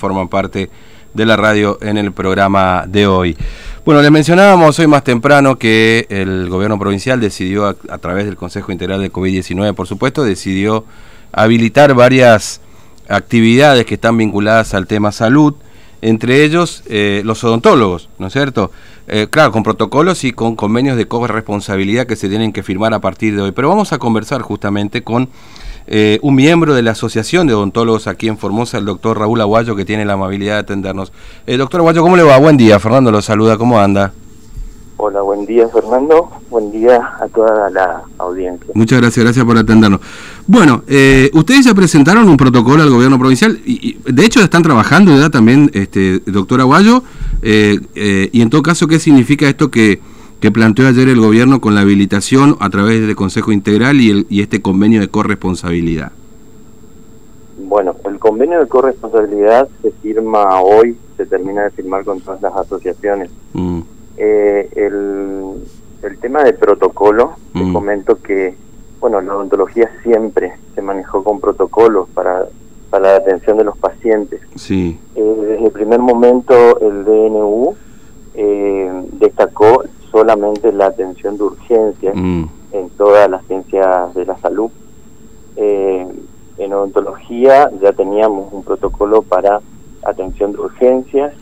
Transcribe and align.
forman 0.00 0.28
parte 0.28 0.70
de 1.14 1.26
la 1.26 1.36
radio 1.36 1.78
en 1.80 1.98
el 1.98 2.12
programa 2.12 2.84
de 2.88 3.06
hoy. 3.06 3.36
Bueno, 3.84 4.02
les 4.02 4.10
mencionábamos 4.10 4.78
hoy 4.78 4.86
más 4.86 5.04
temprano 5.04 5.56
que 5.56 6.06
el 6.08 6.48
gobierno 6.48 6.78
provincial 6.78 7.20
decidió, 7.20 7.66
a, 7.66 7.98
través 7.98 8.26
del 8.26 8.36
Consejo 8.36 8.72
Integral 8.72 9.00
de 9.00 9.12
COVID-19, 9.12 9.74
por 9.74 9.86
supuesto, 9.86 10.24
decidió 10.24 10.84
habilitar 11.32 11.94
varias 11.94 12.60
actividades 13.08 13.86
que 13.86 13.94
están 13.94 14.16
vinculadas 14.16 14.74
al 14.74 14.86
tema 14.86 15.12
salud, 15.12 15.54
entre 16.02 16.44
ellos 16.44 16.82
eh, 16.86 17.22
los 17.24 17.42
odontólogos, 17.44 18.08
¿no 18.18 18.28
es 18.28 18.32
cierto? 18.32 18.70
Eh, 19.08 19.26
claro, 19.28 19.50
con 19.50 19.62
protocolos 19.62 20.24
y 20.24 20.32
con 20.32 20.54
convenios 20.54 20.96
de 20.96 21.08
corresponsabilidad 21.08 22.06
que 22.06 22.16
se 22.16 22.28
tienen 22.28 22.52
que 22.52 22.62
firmar 22.62 22.94
a 22.94 23.00
partir 23.00 23.34
de 23.34 23.42
hoy. 23.42 23.52
Pero 23.52 23.68
vamos 23.68 23.92
a 23.92 23.98
conversar 23.98 24.40
justamente 24.42 25.02
con 25.02 25.28
eh, 25.90 26.18
un 26.22 26.34
miembro 26.34 26.74
de 26.74 26.82
la 26.82 26.92
Asociación 26.92 27.46
de 27.46 27.52
Odontólogos 27.52 28.06
aquí 28.06 28.28
en 28.28 28.38
Formosa, 28.38 28.78
el 28.78 28.86
doctor 28.86 29.18
Raúl 29.18 29.40
Aguayo, 29.42 29.76
que 29.76 29.84
tiene 29.84 30.06
la 30.06 30.14
amabilidad 30.14 30.54
de 30.54 30.60
atendernos. 30.60 31.12
doctor 31.46 31.80
Aguayo, 31.80 32.02
¿cómo 32.02 32.16
le 32.16 32.22
va? 32.22 32.38
Buen 32.38 32.56
día, 32.56 32.80
Fernando 32.80 33.10
lo 33.10 33.20
saluda, 33.20 33.58
¿cómo 33.58 33.78
anda? 33.78 34.12
Hola, 35.02 35.22
buen 35.22 35.46
día 35.46 35.66
Fernando, 35.66 36.30
buen 36.50 36.70
día 36.70 37.00
a 37.18 37.26
toda 37.28 37.70
la 37.70 38.02
audiencia. 38.18 38.70
Muchas 38.74 39.00
gracias, 39.00 39.24
gracias 39.24 39.46
por 39.46 39.56
atendernos. 39.56 39.98
Bueno, 40.46 40.84
eh, 40.86 41.30
ustedes 41.32 41.64
ya 41.64 41.72
presentaron 41.72 42.28
un 42.28 42.36
protocolo 42.36 42.82
al 42.82 42.90
gobierno 42.90 43.18
provincial 43.18 43.58
y, 43.64 43.96
de 44.04 44.26
hecho 44.26 44.40
están 44.40 44.62
trabajando 44.62 45.18
ya 45.18 45.30
también, 45.30 45.70
este, 45.72 46.20
doctor 46.26 46.60
Aguayo, 46.60 47.02
eh, 47.40 47.80
eh, 47.94 48.28
y 48.30 48.42
en 48.42 48.50
todo 48.50 48.60
caso, 48.60 48.86
¿qué 48.88 48.98
significa 48.98 49.48
esto 49.48 49.70
que, 49.70 50.02
que, 50.40 50.50
planteó 50.50 50.88
ayer 50.88 51.08
el 51.08 51.20
gobierno 51.20 51.60
con 51.60 51.74
la 51.74 51.82
habilitación 51.82 52.56
a 52.60 52.70
través 52.70 53.06
del 53.06 53.16
Consejo 53.16 53.52
Integral 53.52 54.00
y, 54.00 54.10
el, 54.10 54.26
y 54.28 54.42
este 54.42 54.62
convenio 54.62 55.00
de 55.00 55.08
corresponsabilidad? 55.08 56.12
Bueno, 57.58 57.94
el 58.04 58.18
convenio 58.18 58.60
de 58.60 58.66
corresponsabilidad 58.66 59.68
se 59.82 59.90
firma 60.02 60.60
hoy, 60.60 60.96
se 61.16 61.26
termina 61.26 61.64
de 61.64 61.70
firmar 61.70 62.04
con 62.04 62.20
todas 62.20 62.40
las 62.42 62.54
asociaciones. 62.54 63.30
Mm. 63.52 63.80
Eh, 64.16 64.68
el, 64.76 65.62
el, 66.02 66.18
tema 66.18 66.42
de 66.42 66.52
protocolo, 66.52 67.34
te 67.52 67.60
mm. 67.60 67.72
comento 67.72 68.20
que, 68.20 68.54
bueno, 69.00 69.20
la 69.20 69.36
odontología 69.36 69.90
siempre 70.02 70.52
se 70.74 70.82
manejó 70.82 71.22
con 71.22 71.40
protocolos 71.40 72.08
para, 72.10 72.46
para 72.90 73.12
la 73.12 73.16
atención 73.16 73.56
de 73.58 73.64
los 73.64 73.78
pacientes. 73.78 74.40
Sí. 74.56 74.98
Eh, 75.14 75.34
desde 75.40 75.66
el 75.66 75.72
primer 75.72 76.00
momento 76.00 76.80
el 76.80 77.04
DNU 77.04 77.74
eh, 78.34 79.02
destacó 79.12 79.84
solamente 80.10 80.72
la 80.72 80.86
atención 80.86 81.36
de 81.36 81.44
urgencia 81.44 82.12
mm. 82.14 82.48
en 82.72 82.90
todas 82.90 83.30
las 83.30 83.44
ciencias 83.46 84.14
de 84.14 84.26
la 84.26 84.36
salud. 84.38 84.70
en 85.56 86.72
odontología 86.72 87.70
ya 87.80 87.92
teníamos 87.92 88.52
un 88.52 88.62
protocolo 88.62 89.22
para 89.22 89.60
atención 90.02 90.52
de 90.52 90.58
urgencias 90.60 91.32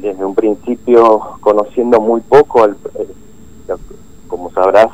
desde 0.00 0.24
un 0.24 0.34
principio 0.34 1.20
conociendo 1.40 2.00
muy 2.00 2.20
poco, 2.20 2.64
al, 2.64 2.76
eh, 2.94 3.76
como 4.28 4.50
sabrás, 4.52 4.90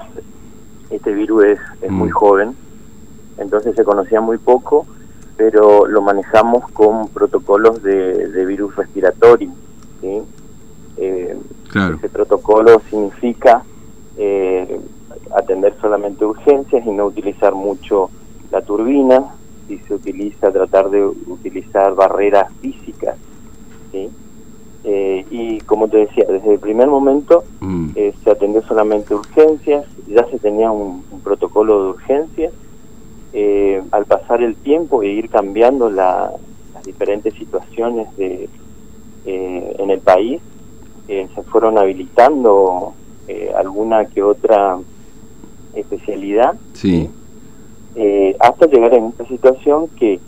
este 0.91 1.12
virus 1.12 1.45
es, 1.83 1.91
muy 1.91 2.09
mm. 2.09 2.12
joven, 2.12 2.56
entonces 3.39 3.75
se 3.77 3.84
conocía 3.84 4.21
muy 4.21 4.39
poco, 4.39 4.87
pero 5.37 5.87
lo 5.87 6.00
manejamos 6.00 6.71
con 6.73 7.09
protocolos 7.09 7.83
de, 7.83 8.45
virus 8.47 8.75
respiratorio. 8.77 9.50
¿sí? 10.00 10.23
Eh, 10.97 11.37
ese 11.75 12.09
protocolo 12.09 12.81
significa 12.89 13.62
eh, 14.17 14.81
atender 15.34 15.75
solamente 15.81 16.25
urgencias 16.25 16.86
y 16.86 16.91
no 16.91 17.06
utilizar 17.06 17.55
mucho 17.55 18.11
la 18.50 18.62
turbina, 18.62 19.34
y 19.69 19.78
se 19.78 19.94
utiliza 19.94 20.53
tratar 20.53 20.91
de 20.91 21.05
utilizar 21.05 21.94
barreras 21.94 22.53
físicas. 22.61 23.17
¿sí? 23.92 24.09
Eh, 24.84 25.27
y 25.31 25.59
como 25.62 25.89
te 25.89 25.98
decía, 25.98 26.25
desde 26.28 26.55
el 26.55 26.61
primer 26.61 26.87
momento 26.89 27.44
mm. 27.61 27.91
eh, 27.97 28.14
se 28.22 28.31
atendió 28.31 28.62
solamente 28.62 29.14
urgencias, 29.14 29.84
ya 30.06 30.25
se 30.31 30.38
tenía 30.38 30.71
un, 30.71 31.03
protocolo 31.25 31.83
de 31.83 31.91
urgencias. 31.91 32.53
Eh, 33.33 33.83
al 33.91 34.06
pasar 34.06 34.43
el 34.43 34.54
tiempo 34.54 35.03
e 35.03 35.09
ir 35.09 35.28
cambiando 35.28 35.91
las 35.91 36.31
diferentes 36.84 37.34
situaciones 37.34 38.16
de, 38.16 38.48
en 39.27 39.91
el 39.91 39.98
país, 39.98 40.41
se 41.06 41.43
fueron 41.50 41.78
habilitando 41.78 42.94
alguna 43.56 44.06
que 44.06 44.22
otra 44.22 44.78
especialidad, 45.75 46.55
sí. 46.72 47.11
hasta 48.41 48.67
llegar 48.67 48.94
a 48.94 49.09
esta 49.09 49.27
situación 49.27 49.89
que 49.99 50.21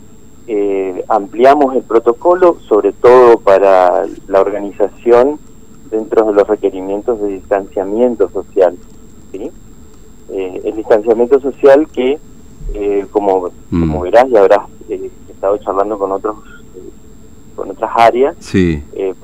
eh, 0.51 1.05
ampliamos 1.07 1.75
el 1.75 1.83
protocolo, 1.83 2.57
sobre 2.67 2.91
todo 2.91 3.37
para 3.37 4.07
la 4.27 4.41
organización 4.41 5.37
dentro 5.91 6.25
de 6.25 6.33
los 6.33 6.47
requerimientos 6.47 7.21
de 7.21 7.27
distanciamiento 7.27 8.31
social. 8.31 8.75
¿sí? 9.31 9.51
Eh, 10.29 10.61
el 10.63 10.75
distanciamiento 10.75 11.39
social 11.39 11.87
que, 11.89 12.17
eh, 12.73 13.05
como, 13.11 13.51
mm. 13.69 13.79
como 13.79 14.01
verás 14.01 14.27
y 14.27 14.37
habrás 14.37 14.67
estado 15.29 15.55
charlando 15.59 15.99
con 15.99 16.11
otros 16.13 16.37
con 17.55 17.69
otras 17.69 17.91
áreas, 17.93 18.35
sí. 18.39 18.83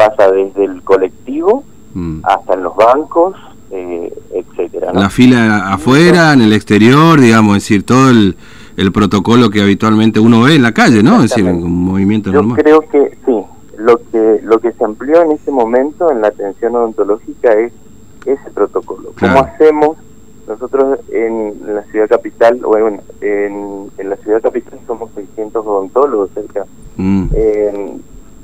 Pasa 0.10 0.32
desde 0.32 0.66
el 0.66 0.82
colectivo 0.84 1.64
mm. 1.94 2.20
hasta 2.24 2.54
en 2.54 2.64
los 2.64 2.76
bancos, 2.76 3.36
etcétera. 3.72 4.94
La 4.94 5.10
fila 5.10 5.74
afuera, 5.74 6.34
en 6.34 6.42
el 6.42 6.54
exterior, 6.54 7.20
digamos, 7.20 7.58
es 7.58 7.64
decir, 7.64 7.84
todo 7.84 8.10
el 8.10 8.36
el 8.78 8.92
protocolo 8.92 9.50
que 9.50 9.62
habitualmente 9.62 10.20
uno 10.20 10.42
ve 10.44 10.56
en 10.56 10.64
la 10.64 10.74
calle, 10.74 11.02
¿no? 11.02 11.24
Es 11.24 11.30
decir, 11.30 11.46
un 11.46 11.86
movimiento 11.86 12.32
Yo 12.32 12.48
creo 12.50 12.82
que 12.82 13.18
sí. 13.26 13.36
Lo 13.78 13.98
que 13.98 14.40
lo 14.44 14.60
que 14.60 14.72
se 14.72 14.86
amplió 14.86 15.22
en 15.22 15.32
ese 15.32 15.52
momento 15.52 16.10
en 16.10 16.22
la 16.22 16.30
atención 16.30 16.76
odontológica 16.76 17.54
es 17.54 17.74
ese 18.26 18.52
protocolo. 18.52 19.12
¿Cómo 19.20 19.40
hacemos? 19.40 19.98
Nosotros 20.48 21.00
en 21.12 21.56
la 21.66 21.84
ciudad 21.86 22.08
capital, 22.08 22.64
o 22.64 22.78
en, 22.78 23.02
en, 23.22 24.10
la 24.10 24.16
ciudad 24.18 24.42
capital 24.42 24.80
somos 24.88 25.10
600 25.16 25.66
odontólogos 25.66 26.30
cerca. 26.34 26.66
Mm. 26.96 27.26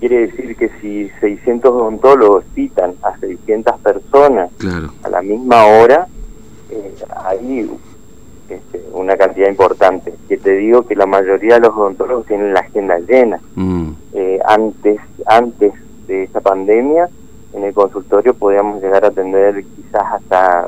Quiere 0.01 0.27
decir 0.27 0.55
que 0.57 0.69
si 0.81 1.09
600 1.21 1.71
odontólogos 1.71 2.43
citan 2.55 2.95
a 3.03 3.17
600 3.19 3.79
personas 3.81 4.49
a 5.03 5.09
la 5.09 5.21
misma 5.21 5.63
hora, 5.67 6.07
eh, 6.71 6.95
ahí 7.23 7.69
este, 8.49 8.83
una 8.93 9.15
cantidad 9.15 9.47
importante. 9.47 10.13
Que 10.27 10.37
te 10.37 10.55
digo 10.55 10.87
que 10.87 10.95
la 10.95 11.05
mayoría 11.05 11.53
de 11.55 11.61
los 11.61 11.75
odontólogos 11.75 12.25
tienen 12.25 12.51
la 12.51 12.61
agenda 12.61 12.97
llena. 12.97 13.39
Mm. 13.55 13.91
Eh, 14.13 14.39
antes, 14.43 14.99
antes 15.27 15.71
de 16.07 16.23
esta 16.23 16.41
pandemia, 16.41 17.07
en 17.53 17.63
el 17.63 17.73
consultorio 17.73 18.33
podíamos 18.33 18.81
llegar 18.81 19.05
a 19.05 19.09
atender 19.09 19.63
quizás 19.75 20.03
hasta 20.13 20.67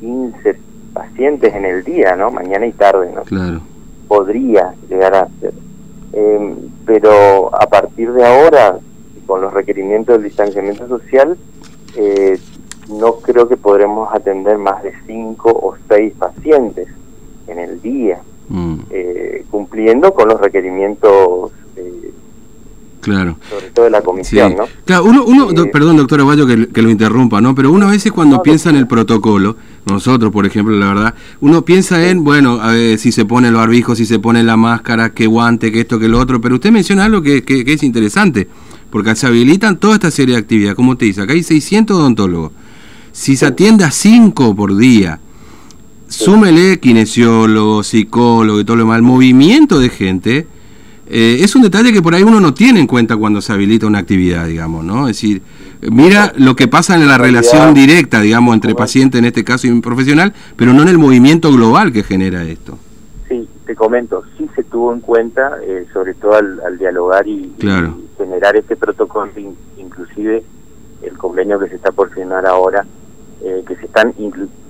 15 0.00 0.58
pacientes 0.92 1.54
en 1.54 1.64
el 1.64 1.82
día, 1.84 2.16
¿no? 2.16 2.30
Mañana 2.30 2.66
y 2.66 2.72
tarde, 2.72 3.10
¿no? 3.14 3.22
Claro. 3.22 3.62
Podría 4.08 4.74
llegar 4.90 5.14
a 5.14 5.28
ser. 5.40 5.54
Em, 6.16 6.54
pero 6.86 7.50
a 7.52 7.66
partir 7.66 8.12
de 8.12 8.24
ahora, 8.24 8.78
con 9.26 9.40
los 9.40 9.52
requerimientos 9.52 10.14
del 10.14 10.24
distanciamiento 10.24 10.86
social, 10.86 11.36
eh, 11.96 12.38
no 12.88 13.16
creo 13.16 13.48
que 13.48 13.56
podremos 13.56 14.14
atender 14.14 14.56
más 14.58 14.82
de 14.84 14.92
5 15.06 15.50
o 15.50 15.74
6 15.88 16.12
pacientes 16.16 16.86
en 17.48 17.58
el 17.58 17.82
día, 17.82 18.20
mm. 18.48 18.76
eh, 18.90 19.44
cumpliendo 19.50 20.14
con 20.14 20.28
los 20.28 20.40
requerimientos 20.40 21.50
eh, 21.50 21.63
Claro. 23.04 23.36
Sobre 23.50 23.70
todo 23.70 23.84
de 23.84 23.90
la 23.90 24.00
comisión, 24.00 24.56
¿no? 24.56 24.64
Claro, 24.86 25.04
uno, 25.04 25.24
uno 25.26 25.48
perdón, 25.70 25.98
doctor 25.98 26.20
Aguayo, 26.20 26.46
que, 26.46 26.82
lo 26.82 26.88
interrumpa, 26.88 27.38
¿no? 27.42 27.54
Pero 27.54 27.70
uno 27.70 27.86
a 27.86 27.90
veces 27.90 28.12
cuando 28.12 28.42
piensa 28.42 28.70
en 28.70 28.76
el 28.76 28.86
protocolo, 28.86 29.58
nosotros, 29.84 30.32
por 30.32 30.46
ejemplo, 30.46 30.74
la 30.74 30.88
verdad, 30.88 31.14
uno 31.42 31.66
piensa 31.66 32.02
en, 32.08 32.24
bueno, 32.24 32.60
a 32.62 32.72
ver 32.72 32.98
si 32.98 33.12
se 33.12 33.26
pone 33.26 33.48
el 33.48 33.54
barbijo, 33.54 33.94
si 33.94 34.06
se 34.06 34.18
pone 34.18 34.42
la 34.42 34.56
máscara, 34.56 35.12
qué 35.12 35.26
guante, 35.26 35.70
que 35.70 35.80
esto, 35.80 35.98
que 35.98 36.08
lo 36.08 36.18
otro, 36.18 36.40
pero 36.40 36.54
usted 36.54 36.70
menciona 36.70 37.04
algo 37.04 37.20
que, 37.20 37.42
que, 37.44 37.70
es 37.70 37.82
interesante, 37.82 38.48
porque 38.88 39.14
se 39.16 39.26
habilitan 39.26 39.78
toda 39.78 39.96
esta 39.96 40.10
serie 40.10 40.36
de 40.36 40.40
actividades, 40.40 40.74
como 40.74 40.96
te 40.96 41.04
dice, 41.04 41.20
acá 41.20 41.34
hay 41.34 41.42
600 41.42 41.94
odontólogos. 41.94 42.52
Si 43.12 43.36
se 43.36 43.44
atiende 43.44 43.84
a 43.84 43.90
5 43.90 44.56
por 44.56 44.74
día, 44.78 45.20
súmele 46.08 46.80
kinesiólogo, 46.80 47.82
psicólogo 47.82 48.60
y 48.60 48.64
todo 48.64 48.78
lo 48.78 48.84
demás, 48.84 48.96
el 48.96 49.02
movimiento 49.02 49.78
de 49.78 49.90
gente 49.90 50.46
eh, 51.06 51.38
es 51.40 51.54
un 51.54 51.62
detalle 51.62 51.92
que 51.92 52.00
por 52.00 52.14
ahí 52.14 52.22
uno 52.22 52.40
no 52.40 52.54
tiene 52.54 52.80
en 52.80 52.86
cuenta 52.86 53.16
cuando 53.16 53.40
se 53.40 53.52
habilita 53.52 53.86
una 53.86 53.98
actividad, 53.98 54.46
digamos, 54.46 54.84
¿no? 54.84 55.08
Es 55.08 55.16
decir, 55.16 55.42
mira 55.90 56.32
lo 56.36 56.56
que 56.56 56.66
pasa 56.66 56.94
en 56.94 57.06
la 57.06 57.18
relación 57.18 57.74
directa, 57.74 58.20
digamos, 58.20 58.54
entre 58.54 58.74
paciente 58.74 59.18
en 59.18 59.26
este 59.26 59.44
caso 59.44 59.66
y 59.66 59.70
un 59.70 59.82
profesional, 59.82 60.32
pero 60.56 60.72
no 60.72 60.82
en 60.82 60.88
el 60.88 60.98
movimiento 60.98 61.52
global 61.52 61.92
que 61.92 62.02
genera 62.02 62.44
esto. 62.44 62.78
Sí, 63.28 63.46
te 63.66 63.74
comento, 63.74 64.24
sí 64.38 64.48
se 64.54 64.64
tuvo 64.64 64.92
en 64.94 65.00
cuenta, 65.00 65.58
eh, 65.62 65.86
sobre 65.92 66.14
todo 66.14 66.34
al, 66.34 66.78
dialogar 66.78 67.28
y, 67.28 67.52
generar 68.16 68.56
este 68.56 68.76
protocolo, 68.76 69.30
inclusive 69.76 70.42
el 71.02 71.18
convenio 71.18 71.58
que 71.58 71.68
se 71.68 71.76
está 71.76 71.92
por 71.92 72.10
firmar 72.10 72.46
ahora, 72.46 72.86
eh, 73.42 73.62
que 73.66 73.76
se 73.76 73.86
están 73.86 74.14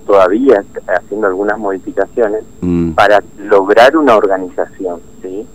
todavía 0.04 0.64
haciendo 0.88 1.28
algunas 1.28 1.58
modificaciones 1.58 2.42
mm. 2.60 2.92
para 2.92 3.22
lograr 3.38 3.96
una 3.96 4.16
organización, 4.16 5.00
¿sí? 5.22 5.46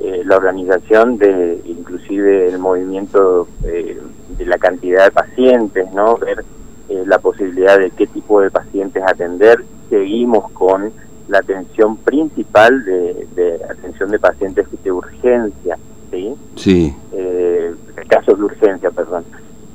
Eh, 0.00 0.22
la 0.24 0.36
organización 0.36 1.18
de 1.18 1.60
inclusive 1.64 2.48
el 2.48 2.58
movimiento 2.58 3.48
eh, 3.64 4.00
de 4.36 4.46
la 4.46 4.58
cantidad 4.58 5.04
de 5.04 5.10
pacientes, 5.10 5.90
¿no? 5.92 6.16
Ver 6.16 6.44
eh, 6.88 7.02
la 7.06 7.18
posibilidad 7.18 7.78
de 7.78 7.90
qué 7.90 8.06
tipo 8.06 8.40
de 8.40 8.50
pacientes 8.50 9.02
atender. 9.02 9.64
Seguimos 9.88 10.50
con 10.52 10.92
la 11.28 11.38
atención 11.38 11.96
principal 11.96 12.84
de, 12.84 13.26
de 13.34 13.60
atención 13.64 14.10
de 14.10 14.18
pacientes 14.18 14.66
de 14.82 14.92
urgencia, 14.92 15.78
¿sí? 16.10 16.34
Sí. 16.54 16.94
Eh, 17.12 17.74
casos 18.08 18.38
de 18.38 18.44
urgencia, 18.44 18.90
perdón. 18.90 19.24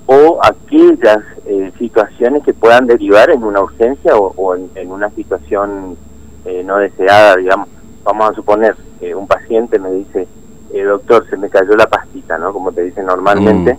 O 0.05 0.39
aquellas 0.43 1.19
eh, 1.45 1.71
situaciones 1.77 2.43
que 2.43 2.53
puedan 2.53 2.87
derivar 2.87 3.29
en 3.29 3.43
una 3.43 3.61
urgencia 3.61 4.15
o, 4.15 4.33
o 4.35 4.55
en, 4.55 4.69
en, 4.75 4.91
una 4.91 5.09
situación 5.11 5.97
eh, 6.45 6.63
no 6.65 6.77
deseada, 6.77 7.35
digamos. 7.35 7.67
Vamos 8.03 8.31
a 8.31 8.33
suponer, 8.33 8.75
que 8.99 9.13
un 9.13 9.27
paciente 9.27 9.79
me 9.79 9.91
dice, 9.91 10.27
eh, 10.73 10.83
doctor, 10.83 11.27
se 11.29 11.37
me 11.37 11.49
cayó 11.49 11.75
la 11.75 11.87
pastita, 11.87 12.37
¿no? 12.37 12.53
Como 12.53 12.71
te 12.71 12.83
dicen 12.83 13.05
normalmente, 13.05 13.73
mm. 13.73 13.77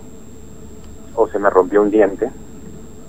o 1.15 1.27
se 1.27 1.39
me 1.39 1.49
rompió 1.49 1.81
un 1.81 1.91
diente. 1.91 2.29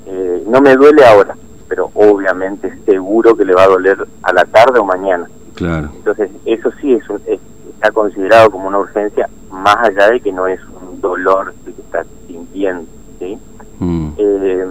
Eh, 0.07 0.45
no 0.47 0.61
me 0.61 0.75
duele 0.75 1.05
ahora, 1.05 1.37
pero 1.69 1.91
obviamente 1.95 2.73
seguro 2.85 3.37
que 3.37 3.45
le 3.45 3.55
va 3.55 3.65
a 3.65 3.69
doler 3.69 4.07
a 4.23 4.33
la 4.33 4.45
tarde 4.45 4.79
o 4.79 4.85
mañana. 4.85 5.29
Claro. 5.55 5.91
Entonces, 5.95 6.31
eso 6.45 6.71
sí 6.81 6.95
es, 6.95 7.09
un, 7.09 7.21
es 7.27 7.41
está 7.85 7.93
considerado 7.93 8.51
como 8.51 8.69
una 8.69 8.79
urgencia, 8.79 9.29
más 9.51 9.77
allá 9.77 10.11
de 10.11 10.21
que 10.21 10.33
no 10.33 10.47
es 10.47 10.59
un 10.65 11.01
dolor 11.03 11.55
que 11.65 11.71
está 11.71 12.05
sintiendo, 12.27 12.87
¿sí? 13.19 13.39
Mm. 13.79 14.09
Eh, 14.17 14.67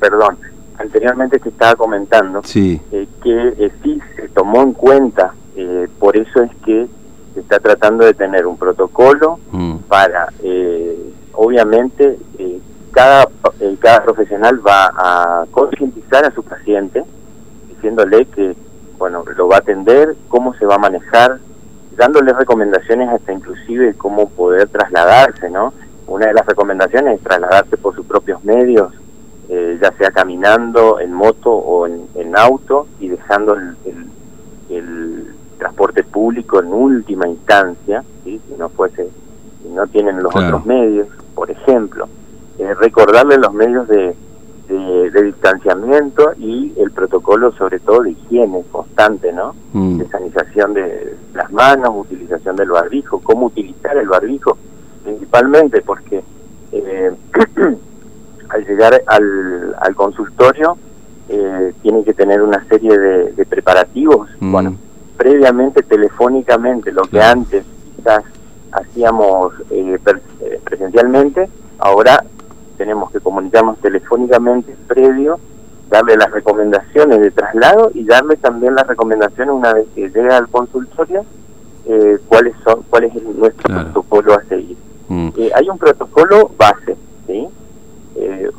perdón, 0.00 0.38
anteriormente 0.78 1.38
te 1.38 1.48
estaba 1.48 1.74
comentando 1.74 2.42
sí. 2.44 2.80
eh, 2.92 3.06
que 3.22 3.48
eh, 3.58 3.72
sí 3.82 4.00
se 4.16 4.28
tomó 4.28 4.62
en 4.62 4.72
cuenta, 4.72 5.34
eh, 5.56 5.88
por 5.98 6.16
eso 6.16 6.42
es 6.42 6.50
que 6.64 6.86
se 7.34 7.40
está 7.40 7.58
tratando 7.58 8.04
de 8.04 8.14
tener 8.14 8.46
un 8.46 8.56
protocolo 8.56 9.38
mm. 9.50 9.76
para, 9.88 10.28
eh, 10.42 11.12
obviamente, 11.32 12.18
cada, 12.92 13.28
cada 13.80 14.02
profesional 14.02 14.66
va 14.66 14.92
a 14.96 15.46
concientizar 15.50 16.24
a 16.24 16.30
su 16.32 16.42
paciente, 16.42 17.04
diciéndole 17.68 18.24
que, 18.26 18.56
bueno, 18.96 19.24
lo 19.36 19.48
va 19.48 19.56
a 19.56 19.60
atender, 19.60 20.16
cómo 20.28 20.54
se 20.54 20.66
va 20.66 20.76
a 20.76 20.78
manejar, 20.78 21.38
dándoles 21.96 22.36
recomendaciones 22.36 23.08
hasta 23.08 23.32
inclusive 23.32 23.94
cómo 23.94 24.28
poder 24.30 24.68
trasladarse, 24.68 25.50
¿no? 25.50 25.74
Una 26.06 26.26
de 26.26 26.34
las 26.34 26.46
recomendaciones 26.46 27.18
es 27.18 27.22
trasladarse 27.22 27.76
por 27.76 27.94
sus 27.94 28.06
propios 28.06 28.42
medios, 28.42 28.92
eh, 29.48 29.78
ya 29.80 29.92
sea 29.92 30.10
caminando, 30.10 31.00
en 31.00 31.12
moto 31.12 31.50
o 31.50 31.86
en, 31.86 32.06
en 32.14 32.36
auto 32.36 32.86
y 33.00 33.08
dejando 33.08 33.54
el, 33.54 33.76
el, 33.86 34.76
el, 34.76 35.34
transporte 35.58 36.04
público 36.04 36.60
en 36.60 36.72
última 36.72 37.26
instancia, 37.26 38.04
¿sí? 38.22 38.40
si 38.46 38.54
no 38.56 38.68
fuese, 38.68 39.08
si 39.60 39.68
no 39.70 39.88
tienen 39.88 40.22
los 40.22 40.30
claro. 40.32 40.48
otros 40.48 40.66
medios, 40.66 41.08
por 41.34 41.50
ejemplo, 41.50 42.08
eh, 42.58 42.74
recordarles 42.74 43.38
los 43.38 43.52
medios 43.52 43.88
de, 43.88 44.14
de, 44.68 45.10
de, 45.10 45.22
distanciamiento 45.22 46.32
y 46.38 46.72
el 46.76 46.92
protocolo 46.92 47.50
sobre 47.52 47.80
todo 47.80 48.02
de 48.02 48.10
higiene 48.12 48.62
constante, 48.70 49.32
¿no? 49.32 49.56
Mm. 49.72 49.98
De 49.98 50.08
sanización 50.08 50.74
de 50.74 51.16
las 51.34 51.50
manos, 51.50 51.90
utilización 51.96 52.54
del 52.54 52.70
barbijo, 52.70 53.20
cómo 53.20 53.46
utilizar 53.46 53.96
el 53.96 54.08
barbijo, 54.08 54.58
principalmente 55.02 55.80
porque 55.80 56.22
eh, 56.70 57.12
al 58.48 58.66
llegar 58.66 59.02
al, 59.06 59.74
al 59.80 59.94
consultorio 59.94 60.76
eh, 61.28 61.72
tiene 61.82 62.04
que 62.04 62.14
tener 62.14 62.42
una 62.42 62.64
serie 62.68 62.96
de, 62.96 63.32
de 63.32 63.46
preparativos, 63.46 64.28
mm. 64.40 64.52
bueno, 64.52 64.76
previamente 65.16 65.82
telefónicamente, 65.82 66.92
lo 66.92 67.02
que 67.02 67.20
antes 67.20 67.64
quizás 67.96 68.24
hacíamos 68.72 69.52
eh, 69.70 69.98
eh, 70.40 70.60
presencialmente, 70.64 71.48
ahora 71.78 72.24
tenemos 72.76 73.10
que 73.10 73.20
comunicarnos 73.20 73.78
telefónicamente 73.78 74.74
previo, 74.86 75.38
darle 75.90 76.16
las 76.16 76.30
recomendaciones 76.30 77.20
de 77.20 77.30
traslado 77.30 77.90
y 77.94 78.04
darle 78.04 78.36
también 78.36 78.74
las 78.74 78.86
recomendaciones 78.86 79.54
una 79.54 79.72
vez 79.72 79.86
que 79.94 80.08
llega 80.08 80.36
al 80.36 80.48
consultorio, 80.48 81.24
eh, 81.86 82.18
cuáles 82.28 82.54
son, 82.64 82.82
cuál 82.88 83.04
es 83.04 83.16
el, 83.16 83.38
nuestro 83.38 83.64
claro. 83.64 83.84
protocolo 83.84 84.34
a 84.34 84.42
seguir. 84.44 84.76
Mm. 85.08 85.28
Eh, 85.36 85.50
hay 85.54 85.68
un 85.68 85.78
protocolo 85.78 86.50
base, 86.56 86.96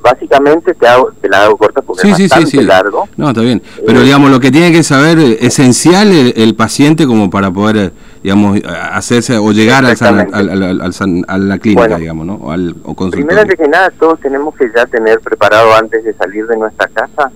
básicamente 0.01 0.73
te, 0.73 0.87
hago, 0.87 1.11
te 1.21 1.29
la 1.29 1.43
hago 1.43 1.57
corta 1.57 1.81
porque 1.81 2.01
sí, 2.01 2.09
es 2.09 2.29
bastante 2.29 2.51
sí, 2.51 2.57
sí. 2.57 2.63
largo. 2.63 3.07
No, 3.17 3.29
está 3.29 3.41
bien. 3.41 3.61
Pero 3.85 4.01
eh, 4.01 4.03
digamos, 4.03 4.31
lo 4.31 4.39
que 4.39 4.51
tiene 4.51 4.71
que 4.71 4.83
saber 4.83 5.19
esencial 5.19 6.11
el, 6.11 6.33
el, 6.35 6.55
paciente 6.55 7.05
como 7.05 7.29
para 7.29 7.51
poder, 7.51 7.91
digamos, 8.23 8.59
hacerse 8.91 9.37
o 9.37 9.51
llegar 9.51 9.85
al, 9.85 9.95
al, 10.01 10.49
al, 10.49 10.81
al, 10.81 11.25
a 11.27 11.37
la 11.37 11.57
clínica, 11.57 11.81
bueno, 11.81 11.97
digamos, 11.97 12.25
¿no? 12.25 12.35
O 12.35 12.51
al 12.51 12.75
o 12.83 12.95
Primero 13.09 13.45
que 13.45 13.67
nada, 13.67 13.91
todos 13.91 14.19
tenemos 14.19 14.55
que 14.55 14.71
ya 14.75 14.85
tener 14.85 15.19
preparado 15.19 15.73
antes 15.75 16.03
de 16.03 16.13
salir 16.13 16.45
de 16.47 16.57
nuestra 16.57 16.87
casa 16.87 17.31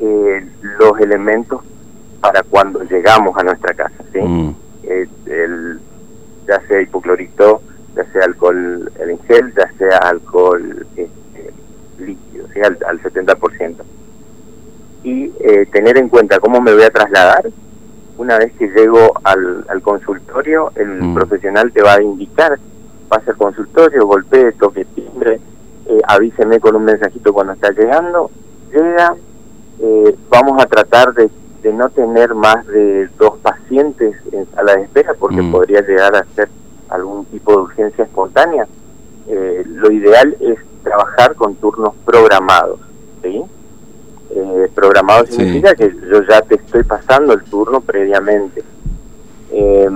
eh, 0.00 0.46
los 0.78 0.98
elementos 1.00 1.60
para 2.20 2.42
cuando 2.42 2.82
llegamos 2.84 3.36
a 3.36 3.42
nuestra 3.42 3.74
casa, 3.74 4.04
¿sí? 4.12 4.20
Mm. 4.20 4.54
Eh, 4.84 5.08
el, 5.26 5.80
ya 6.46 6.60
sea 6.66 6.80
hipoclorito, 6.80 7.62
ya 7.94 8.04
sea 8.12 8.24
alcohol 8.24 8.90
en 8.98 9.18
gel, 9.26 9.52
ya 9.56 9.70
sea 9.78 9.98
alcohol... 9.98 10.81
¿sí? 12.52 12.60
al, 12.60 12.78
al 12.86 13.00
70%. 13.00 13.76
Y 15.04 15.32
eh, 15.40 15.66
tener 15.72 15.98
en 15.98 16.08
cuenta 16.08 16.38
cómo 16.38 16.60
me 16.60 16.72
voy 16.72 16.84
a 16.84 16.90
trasladar. 16.90 17.44
Una 18.18 18.38
vez 18.38 18.52
que 18.54 18.68
llego 18.68 19.12
al, 19.24 19.64
al 19.68 19.82
consultorio, 19.82 20.72
el 20.76 21.02
mm. 21.02 21.14
profesional 21.14 21.72
te 21.72 21.82
va 21.82 21.94
a 21.94 22.02
indicar, 22.02 22.58
pase 23.08 23.30
al 23.30 23.36
consultorio, 23.36 24.06
golpee, 24.06 24.52
toque 24.52 24.84
timbre, 24.84 25.40
eh, 25.86 26.00
avíseme 26.06 26.60
con 26.60 26.76
un 26.76 26.84
mensajito 26.84 27.32
cuando 27.32 27.54
está 27.54 27.70
llegando. 27.70 28.30
Llega, 28.72 29.16
eh, 29.80 30.16
vamos 30.28 30.62
a 30.62 30.66
tratar 30.66 31.12
de, 31.14 31.30
de, 31.62 31.72
no 31.72 31.88
tener 31.90 32.34
más 32.34 32.66
de 32.66 33.08
dos 33.18 33.38
pacientes 33.38 34.14
en 34.30 34.46
sala 34.54 34.76
de 34.76 34.82
espera 34.82 35.14
porque 35.18 35.42
mm. 35.42 35.52
podría 35.52 35.80
llegar 35.80 36.14
a 36.14 36.24
ser 36.36 36.48
algún 36.88 37.24
tipo 37.26 37.52
de 37.52 37.58
urgencia 37.58 38.04
espontánea. 38.04 38.66
Eh, 39.26 39.64
lo 39.66 39.90
ideal 39.90 40.36
es 40.40 40.58
trabajar 40.82 41.34
con 41.34 41.54
turnos 41.56 41.94
programados, 42.04 42.80
¿sí? 43.22 43.42
Eh, 44.34 44.70
programado 44.74 45.26
significa 45.26 45.70
sí. 45.70 45.76
que 45.76 45.94
yo 46.10 46.22
ya 46.28 46.40
te 46.42 46.54
estoy 46.54 46.82
pasando 46.84 47.34
el 47.34 47.42
turno 47.44 47.80
previamente. 47.80 48.62
Eh, 49.50 49.88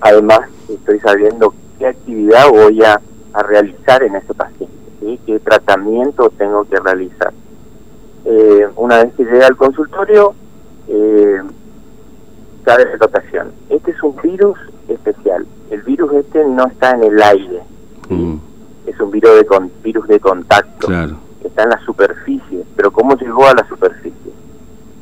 además, 0.00 0.40
estoy 0.68 0.98
sabiendo 1.00 1.54
qué 1.78 1.86
actividad 1.86 2.48
voy 2.50 2.82
a, 2.82 3.00
a 3.32 3.42
realizar 3.42 4.02
en 4.02 4.16
ese 4.16 4.34
paciente, 4.34 4.74
¿sí? 5.00 5.20
qué 5.26 5.38
tratamiento 5.38 6.30
tengo 6.36 6.64
que 6.64 6.78
realizar. 6.80 7.32
Eh, 8.24 8.66
una 8.76 9.04
vez 9.04 9.14
que 9.14 9.24
llega 9.24 9.46
al 9.46 9.56
consultorio, 9.56 10.34
eh, 10.88 11.42
cabe 12.64 12.86
la 12.86 12.96
rotación. 12.96 13.52
Este 13.68 13.92
es 13.92 14.02
un 14.02 14.16
virus 14.22 14.58
especial. 14.88 15.46
El 15.70 15.82
virus 15.82 16.12
este 16.14 16.44
no 16.44 16.66
está 16.66 16.92
en 16.92 17.04
el 17.04 17.22
aire. 17.22 17.60
Mm 18.08 18.36
es 18.94 19.00
un 19.00 19.10
virus 19.10 19.36
de, 19.36 19.46
con, 19.46 19.70
virus 19.82 20.06
de 20.08 20.20
contacto. 20.20 20.86
Claro. 20.86 21.16
Está 21.42 21.64
en 21.64 21.70
la 21.70 21.78
superficie. 21.80 22.64
Pero 22.76 22.90
¿cómo 22.90 23.16
llegó 23.16 23.46
a 23.46 23.54
la 23.54 23.66
superficie? 23.68 24.32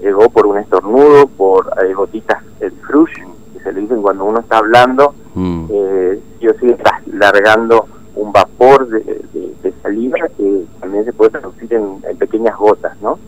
Llegó 0.01 0.29
por 0.31 0.47
un 0.47 0.59
estornudo, 0.59 1.27
por 1.29 1.73
eh, 1.85 1.93
gotitas, 1.93 2.43
el 2.61 2.73
frush, 2.73 3.15
que 3.53 3.61
se 3.63 3.73
le 3.73 3.81
dicen 3.83 4.03
cuando 4.03 4.25
uno 4.25 4.41
está 4.41 4.59
hablando, 4.59 5.15
mm. 5.35 5.67
eh, 5.71 6.21
yo 6.41 6.53
sigo 6.55 6.77
largando 7.07 7.87
un 8.17 8.33
vapor 8.33 8.89
de, 8.89 9.01
de, 9.01 9.55
de, 9.63 9.73
saliva 9.83 10.19
que 10.37 10.65
también 10.81 11.05
se 11.05 11.13
puede 11.13 11.31
traducir 11.31 11.73
en, 11.73 11.99
en, 12.09 12.17
pequeñas 12.19 12.57
gotas, 12.59 13.01
¿no? 13.01 13.19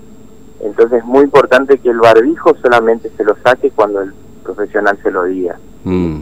Entonces 0.60 0.98
es 0.98 1.04
muy 1.04 1.24
importante 1.24 1.78
que 1.78 1.90
el 1.90 1.98
barbijo 1.98 2.54
solamente 2.60 3.10
se 3.16 3.24
lo 3.24 3.36
saque 3.42 3.70
cuando 3.70 4.02
el 4.02 4.12
profesional 4.42 4.98
se 5.02 5.10
lo 5.10 5.24
diga. 5.24 5.58
Mm. 5.84 6.20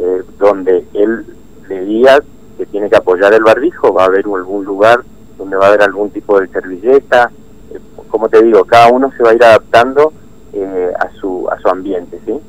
Eh, 0.00 0.22
donde 0.38 0.86
él 0.94 1.26
le 1.68 1.84
diga 1.84 2.20
que 2.56 2.66
tiene 2.66 2.88
que 2.88 2.94
apoyar 3.18 3.34
el 3.34 3.42
barbijo, 3.42 3.92
va 3.92 4.04
a 4.04 4.06
haber 4.06 4.24
algún 4.24 4.64
lugar 4.64 5.02
donde 5.36 5.56
va 5.56 5.66
a 5.66 5.68
haber 5.68 5.82
algún 5.82 6.10
tipo 6.10 6.40
de 6.40 6.48
servilleta, 6.48 7.30
eh, 7.72 7.78
como 8.08 8.28
te 8.28 8.42
digo, 8.42 8.64
cada 8.64 8.88
uno 8.88 9.10
se 9.16 9.22
va 9.22 9.30
a 9.30 9.34
ir 9.34 9.44
adaptando 9.44 10.12
eh, 10.52 10.92
a 10.98 11.10
su 11.20 11.48
a 11.50 11.58
su 11.58 11.68
ambiente, 11.68 12.20
¿sí? 12.24 12.40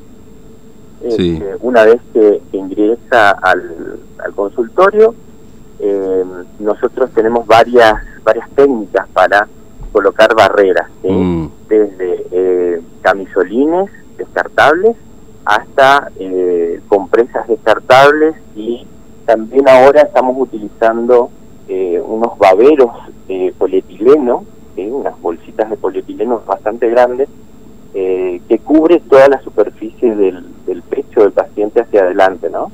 sí. 1.16 1.34
Este, 1.34 1.56
una 1.62 1.86
vez 1.86 2.02
que, 2.14 2.42
que 2.52 2.58
ingresa 2.58 3.32
al, 3.32 4.00
al 4.24 4.34
consultorio, 4.34 5.14
eh, 5.80 6.24
nosotros 6.60 7.12
tenemos 7.12 7.46
varias 7.48 7.96
varias 8.24 8.50
técnicas 8.52 9.08
para 9.14 9.48
colocar 9.92 10.36
barreras, 10.36 10.88
¿sí? 11.02 11.10
mm. 11.10 11.52
desde 11.68 12.26
eh, 12.32 12.82
camisolines 13.02 13.90
descartables 14.18 14.96
hasta 15.46 16.12
eh, 16.20 16.80
compresas 16.88 17.48
descartables 17.48 18.36
y 18.56 18.86
también 19.30 19.70
ahora 19.70 20.02
estamos 20.02 20.36
utilizando 20.40 21.30
eh, 21.68 22.02
unos 22.04 22.36
baberos 22.40 22.90
de 23.28 23.54
polietileno, 23.60 24.44
unas 24.76 25.22
bolsitas 25.22 25.70
de 25.70 25.78
polietileno 25.78 26.42
bastante 26.48 26.90
grandes, 26.90 27.30
eh, 27.94 28.42
que 28.50 28.58
cubre 28.58 29.00
toda 29.02 29.28
la 29.28 29.40
superficie 29.42 30.16
del, 30.16 30.48
del, 30.66 30.82
pecho 30.82 31.22
del 31.22 31.32
paciente 31.32 31.80
hacia 31.80 32.02
adelante, 32.02 32.50
¿no? 32.50 32.72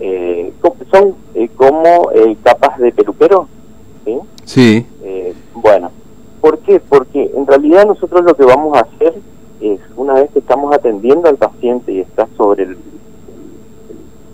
eh, 0.00 0.52
son 0.90 1.14
como 1.56 2.10
capas 2.42 2.78
de 2.78 2.92
peluquero. 2.92 3.48
Sí. 4.04 4.18
sí. 4.44 4.86
bueno, 5.54 5.92
¿por 6.42 6.58
qué? 6.58 6.78
Porque 6.78 7.30
en 7.34 7.46
realidad 7.46 7.86
nosotros 7.86 8.22
lo 8.22 8.34
que 8.34 8.44
vamos 8.44 8.76
a 8.76 8.80
hacer 8.80 9.14
es, 9.62 9.80
una 9.96 10.12
vez 10.12 10.30
que 10.30 10.40
estamos 10.40 10.74
atendiendo 10.74 11.26
al 11.26 11.36
paciente 11.36 11.90
y 11.90 12.00
está 12.00 12.28
sobre 12.36 12.64
el, 12.64 12.76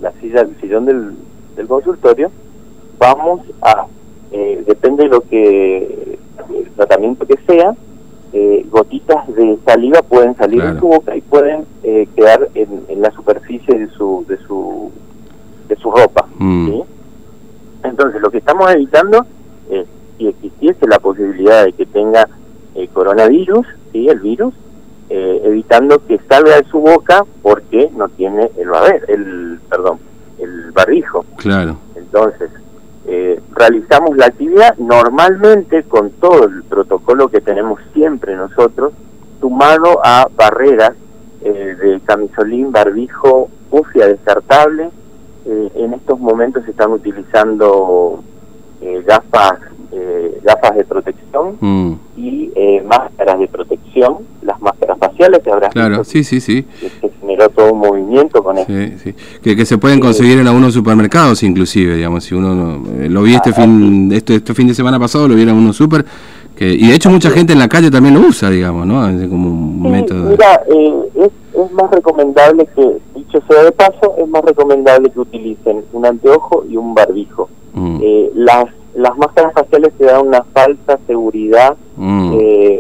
la 0.03 0.11
silla, 0.21 0.41
el 0.41 0.61
sillón 0.61 0.87
del, 0.87 1.13
consultorio, 1.69 2.31
vamos 2.99 3.41
a, 3.63 3.87
depende 4.67 5.05
de 5.05 5.09
lo 5.09 5.21
que, 5.23 6.19
el 6.55 6.71
tratamiento 6.77 7.27
que 7.27 7.39
sea, 7.47 7.75
eh, 8.33 8.67
gotitas 8.69 9.27
de 9.35 9.57
saliva 9.65 10.03
pueden 10.03 10.37
salir 10.37 10.61
en 10.63 10.79
su 10.79 10.89
boca 10.89 11.17
y 11.17 11.23
pueden 11.23 11.65
eh, 11.85 12.07
quedar 12.15 12.49
en, 12.55 13.01
la 13.01 13.11
superficie 13.13 13.79
de 13.79 13.89
su 13.89 14.27
de 14.29 14.37
su 14.39 14.91
de 15.69 15.77
su 15.77 15.91
ropa 15.91 16.27
mm. 16.37 16.81
entonces 17.85 18.21
lo 18.21 18.31
que 18.31 18.39
estamos 18.39 18.71
evitando 18.73 19.25
es 19.71 19.87
si 20.19 20.27
existiese 20.27 20.87
la 20.87 20.99
posibilidad 20.99 21.65
de 21.65 21.73
que 21.73 21.87
tenga 21.87 22.29
eh, 22.75 22.89
coronavirus 22.93 23.67
sí 23.93 24.09
el 24.09 24.21
virus 24.21 24.53
evitando 25.09 26.05
que 26.05 26.19
salga 26.29 26.57
de 26.57 26.65
su 26.65 26.81
boca 26.81 27.25
porque 27.43 27.91
no 27.97 28.09
tiene 28.09 28.51
el 28.59 28.69
el 29.09 29.61
perdón 29.71 29.99
el 30.39 30.73
barbijo 30.73 31.25
claro 31.37 31.77
entonces 31.95 32.51
eh, 33.09 33.41
realizamos 33.53 34.17
la 34.17 34.27
actividad 34.27 34.77
normalmente 34.79 35.85
con 35.85 36.11
todo 36.11 36.45
el 36.47 36.65
protocolo 36.65 37.29
que 37.29 37.41
tenemos 37.41 37.79
siempre 37.95 38.35
nosotros, 38.35 38.95
sumado 39.41 40.05
a 40.05 40.29
barreras 40.35 40.93
eh, 41.43 41.77
de 41.81 42.01
camisolín, 42.01 42.73
barbijo, 42.73 43.49
ufia 43.71 44.09
descartable. 44.09 44.91
Eh, 45.45 45.71
en 45.77 45.95
estos 45.95 46.19
momentos 46.19 46.65
se 46.65 46.73
están 46.73 46.91
utilizando 46.91 48.25
gafas 49.05 49.61
gafas 50.43 50.77
de 50.77 50.85
protección 50.85 51.57
mm. 51.61 51.93
y 52.17 52.53
máscaras 52.85 53.39
de 53.39 53.49
protección, 53.49 54.19
las 54.43 54.61
máscaras 54.61 54.99
faciales 54.99 55.41
que 55.43 55.51
habrás 55.51 55.73
claro, 55.73 56.05
sí, 56.05 56.25
sí, 56.25 56.41
sí. 56.41 56.67
Generó 57.37 57.51
todo 57.51 57.73
un 57.73 57.79
movimiento 57.81 58.43
con 58.43 58.59
eso. 58.59 58.67
Que, 59.43 59.67
se 59.67 59.79
pueden 59.79 60.01
conseguir 60.01 60.39
en 60.39 60.47
algunos 60.47 60.73
supermercados 60.73 61.43
inclusive, 61.43 61.97
digamos, 61.97 62.25
si 62.25 62.35
uno 62.35 62.83
eh, 62.99 63.09
lo 63.09 63.23
vi 63.23 63.35
este 63.35 63.53
fin 63.53 64.11
este, 64.13 64.37
este 64.37 64.55
fin 64.55 64.69
de 64.69 64.75
semana 64.75 64.99
pasado, 64.99 65.29
lo 65.29 65.35
vi 65.35 65.43
en 65.43 65.51
algunos 65.51 65.77
super, 65.77 66.05
que, 66.57 66.69
y 66.73 66.89
de 66.89 66.95
hecho 66.95 67.11
mucha 67.11 67.31
gente 67.31 67.53
en 67.53 67.59
la 67.59 67.69
calle 67.69 67.91
también 67.91 68.15
lo 68.15 68.21
usa, 68.21 68.49
digamos, 68.49 68.87
¿no? 68.87 69.01
Como 69.29 69.49
un 69.49 69.91
método. 69.91 70.31
Mira, 70.31 70.63
eh, 70.69 70.95
es, 71.17 71.31
es 71.61 71.73
más 71.73 71.91
recomendable 71.91 72.67
que, 72.75 72.97
dicho 73.15 73.43
sea 73.49 73.65
de 73.65 73.73
paso, 73.73 74.15
es 74.19 74.29
más 74.29 74.45
recomendable 74.45 75.11
que 75.11 75.21
utilicen 75.21 75.85
un 75.93 76.07
anteojo 76.07 76.65
y 76.71 76.77
un 76.77 76.95
barbijo. 76.95 77.49
Mm. 77.75 77.99
Eh, 78.03 78.31
las 78.35 78.67
las 78.95 79.15
máscaras 79.19 79.53
faciales 79.53 79.93
te 79.99 80.07
dan 80.07 80.27
una 80.27 80.43
falsa 80.55 80.99
seguridad, 81.07 81.77
mm. 81.97 82.35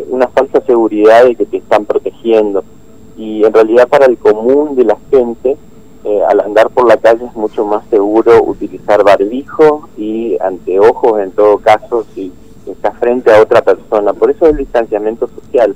una 0.08 0.28
falsa 0.28 0.62
seguridad 0.66 1.24
de 1.24 1.34
que 1.34 1.44
te 1.44 1.58
están 1.58 1.84
protegiendo 1.84 2.64
y 3.16 3.44
en 3.44 3.52
realidad 3.52 3.88
para 3.88 4.06
el 4.06 4.18
común 4.18 4.76
de 4.76 4.84
la 4.84 4.96
gente 5.10 5.56
eh, 6.04 6.22
al 6.28 6.40
andar 6.40 6.70
por 6.70 6.86
la 6.86 6.98
calle 6.98 7.24
es 7.24 7.34
mucho 7.34 7.64
más 7.66 7.84
seguro 7.88 8.40
utilizar 8.44 9.02
barbijo 9.02 9.88
y 9.96 10.36
anteojos 10.40 11.20
en 11.20 11.32
todo 11.32 11.58
caso 11.58 12.04
si 12.14 12.32
estás 12.64 12.96
frente 12.98 13.32
a 13.32 13.42
otra 13.42 13.62
persona. 13.62 14.12
Por 14.12 14.30
eso 14.30 14.46
el 14.46 14.56
distanciamiento 14.56 15.28
social. 15.28 15.74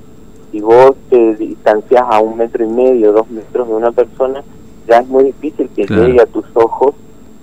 Si 0.52 0.60
vos 0.60 0.94
te 1.08 1.34
distancias 1.34 2.04
a 2.08 2.20
un 2.20 2.36
metro 2.36 2.64
y 2.64 2.68
medio, 2.68 3.12
dos 3.12 3.28
metros 3.30 3.68
de 3.68 3.74
una 3.74 3.92
persona, 3.92 4.42
ya 4.86 4.98
es 4.98 5.08
muy 5.08 5.24
difícil 5.24 5.68
que 5.74 5.86
llegue 5.86 6.20
a 6.20 6.26
tus 6.26 6.44
ojos 6.54 6.94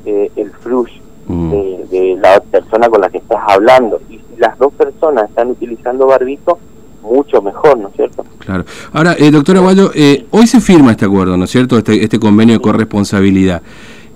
eh, 0.05 0.31
el 0.35 0.51
flush 0.51 0.99
mm. 1.27 1.51
de, 1.51 1.85
de, 1.89 2.15
la 2.21 2.39
persona 2.39 2.89
con 2.89 3.01
la 3.01 3.09
que 3.09 3.17
estás 3.17 3.41
hablando. 3.47 3.99
Y 4.09 4.19
si 4.19 4.37
las 4.37 4.57
dos 4.57 4.73
personas 4.73 5.29
están 5.29 5.51
utilizando 5.51 6.07
barbijo, 6.07 6.59
mucho 7.07 7.41
mejor, 7.41 7.77
¿no 7.77 7.89
es 7.89 7.95
cierto? 7.95 8.25
Claro. 8.39 8.65
Ahora, 8.93 9.15
eh, 9.17 9.31
doctor 9.31 9.57
Aguayo, 9.57 9.91
eh, 9.93 10.25
hoy 10.31 10.47
se 10.47 10.61
firma 10.61 10.91
este 10.91 11.05
acuerdo, 11.05 11.37
¿no 11.37 11.45
es 11.45 11.51
cierto? 11.51 11.77
Este, 11.77 12.03
este 12.03 12.19
convenio 12.19 12.55
de 12.55 12.61
corresponsabilidad. 12.61 13.61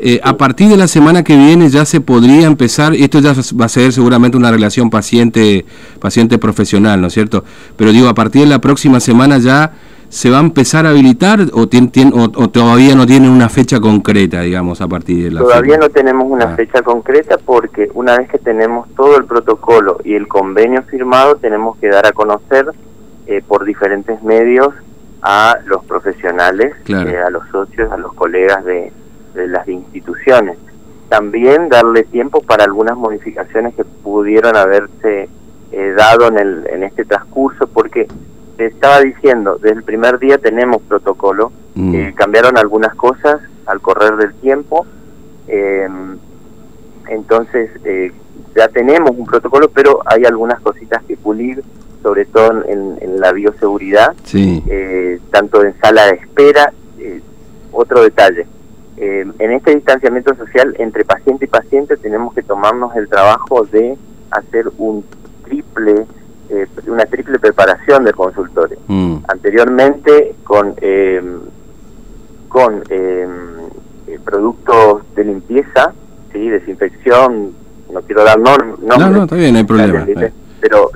Eh, 0.04 0.20
a 0.24 0.36
partir 0.36 0.68
de 0.68 0.78
la 0.78 0.88
semana 0.88 1.24
que 1.24 1.36
viene 1.38 1.70
ya 1.70 1.86
se 1.86 2.02
podría 2.02 2.48
empezar, 2.48 2.96
esto 2.96 3.20
ya 3.20 3.36
va 3.60 3.66
a 3.66 3.70
ser 3.70 3.94
seguramente 3.94 4.36
una 4.36 4.50
relación 4.50 4.90
paciente 4.90 5.64
paciente 6.00 6.40
profesional, 6.40 7.00
¿no 7.00 7.08
es 7.08 7.14
cierto? 7.14 7.44
Pero 7.78 7.92
digo, 7.92 8.10
a 8.10 8.16
partir 8.16 8.42
de 8.42 8.48
la 8.48 8.60
próxima 8.60 9.00
semana 9.00 9.38
ya 9.38 9.74
se 10.12 10.30
va 10.30 10.40
a 10.40 10.42
empezar 10.42 10.86
a 10.86 10.90
habilitar 10.90 11.40
o, 11.54 11.62
o, 11.62 12.50
todavía 12.50 12.96
no 12.96 13.06
tienen 13.06 13.30
una 13.30 13.48
fecha 13.48 13.80
concreta, 13.80 14.42
digamos, 14.42 14.82
a 14.82 14.88
partir 14.90 15.24
de 15.24 15.32
la 15.32 15.40
Todavía 15.40 15.78
no 15.78 15.88
tenemos 15.88 16.30
una 16.30 16.52
ah. 16.52 16.56
fecha 16.58 16.82
concreta 16.82 17.38
porque 17.38 17.90
una 17.94 18.18
vez 18.18 18.30
que 18.30 18.38
tenemos 18.38 18.90
todo 18.96 19.18
el 19.18 19.24
protocolo 19.24 20.00
y 20.04 20.16
el 20.16 20.28
convenio 20.28 20.84
firmado, 20.84 21.36
tenemos 21.36 21.78
que 21.78 21.88
dar 21.88 22.06
a 22.06 22.12
conocer 22.12 22.66
eh, 23.26 23.42
por 23.48 23.64
diferentes 23.64 24.22
medios 24.22 24.74
a 25.22 25.60
los 25.66 25.86
profesionales, 25.86 26.76
eh, 26.90 27.18
a 27.26 27.30
los 27.30 27.48
socios, 27.48 27.90
a 27.90 27.96
los 27.96 28.14
colegas 28.14 28.66
de, 28.66 28.92
las 29.34 29.66
instituciones. 29.70 30.58
También 31.08 31.70
darle 31.70 32.04
tiempo 32.04 32.42
para 32.42 32.66
algunas 32.66 32.98
modificaciones 32.98 33.76
que 33.76 33.86
pudieron 33.86 34.58
haberse 34.58 35.30
eh, 35.72 35.94
dado 35.96 36.28
en, 36.28 36.38
el, 36.38 36.68
en 36.70 36.84
este 36.84 37.06
transcurso, 37.06 37.68
porque 37.68 38.08
estaba 38.68 39.02
diciendo, 39.02 39.58
desde 39.62 39.78
el 39.78 39.84
primer 39.84 40.20
día 40.20 40.38
tenemos 40.38 40.82
protocolo, 40.82 41.52
mm. 41.76 41.96
eh, 41.96 42.14
cambiaron 42.16 42.58
algunas 42.58 42.96
cosas 42.96 43.42
al 43.66 43.82
correr 43.82 44.16
del 44.18 44.34
tiempo, 44.36 44.86
em, 45.48 46.18
entonces 47.08 47.72
eh, 47.86 48.12
ya 48.56 48.68
tenemos 48.68 49.12
un 49.12 49.26
protocolo, 49.26 49.70
pero 49.70 50.02
hay 50.06 50.26
algunas 50.26 50.60
cositas 50.62 51.04
que 51.04 51.18
pulir, 51.18 51.64
sobre 52.04 52.26
todo 52.26 52.64
en, 52.66 53.20
la 53.20 53.32
bioseguridad, 53.32 54.16
eh, 54.34 55.20
tanto 55.30 55.64
en 55.64 55.80
sala 55.80 56.08
de 56.08 56.14
espera, 56.14 56.74
otro 57.72 58.02
detalle. 58.02 58.48
Em, 58.98 59.34
en 59.40 59.52
este 59.52 59.76
distanciamiento 59.76 60.36
social 60.36 60.76
entre 60.80 61.06
paciente 61.06 61.46
y 61.46 61.48
paciente 61.48 61.98
tenemos 61.98 62.34
que 62.34 62.42
tomarnos 62.42 62.96
el 62.96 63.08
trabajo 63.08 63.66
de 63.66 63.98
hacer 64.32 64.70
un 64.78 65.06
triple 65.44 66.06
eh, 66.52 66.68
una 66.88 67.06
triple 67.06 67.40
preparación 67.40 68.04
del 68.04 68.14
consultorio. 68.14 68.78
Mm. 68.88 69.20
Anteriormente 69.26 70.36
con 70.44 70.76
eh, 70.82 71.22
con 72.50 72.84
eh, 72.90 73.26
productos 74.26 75.04
de 75.16 75.24
limpieza, 75.24 75.94
sí, 76.34 76.50
desinfección, 76.50 77.54
no 77.94 78.02
quiero 78.02 78.26
dar 78.26 78.38
nombres. 78.38 78.80
No, 78.80 78.98
no, 78.98 79.24
está 79.24 79.38
bien, 79.38 79.56
hay 79.56 79.64
problema. 79.64 80.06
Pero 80.60 80.92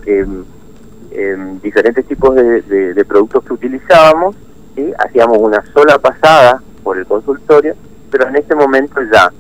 diferentes 1.63 2.05
tipos 2.05 2.35
de, 2.35 2.62
de, 2.93 3.05
productos 3.05 3.45
que 3.45 3.53
utilizábamos, 3.53 4.35
¿sí? 4.75 4.91
hacíamos 5.00 5.38
una 5.38 5.63
sola 5.74 5.97
pasada 6.00 6.62
por 6.83 6.97
el 6.97 7.05
consultorio, 7.05 7.75
pero 8.12 8.27
en 8.27 8.35
este 8.35 8.55
momento 8.55 9.00
ya 9.12 9.31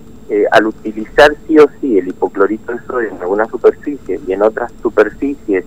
al 0.51 0.67
utilizar 0.67 1.35
sí 1.45 1.59
o 1.59 1.67
sí 1.81 1.97
el 1.97 2.07
hipoclorito 2.07 2.71
de 2.71 2.79
sodio 2.87 3.09
en 3.09 3.21
algunas 3.21 3.49
superficies 3.49 4.21
y 4.25 4.31
en 4.31 4.41
otras 4.41 4.71
superficies 4.81 5.65